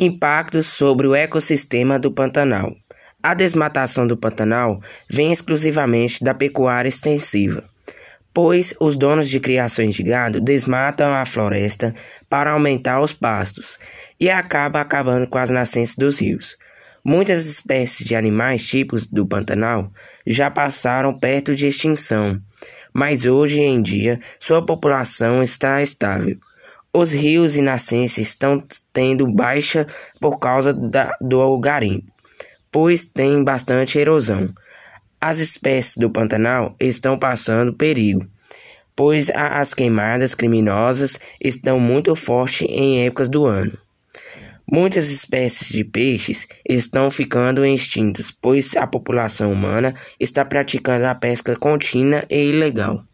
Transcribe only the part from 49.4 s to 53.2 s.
humana está praticando a pesca contínua e ilegal.